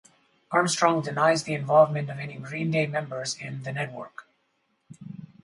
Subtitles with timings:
[0.49, 4.27] Armstrong denies the involvement of any Green Day members in The Network.